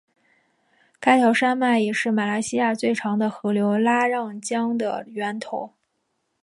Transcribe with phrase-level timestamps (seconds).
[0.99, 5.75] 该条山脉也是马来西亚最长的河流拉让江的源头。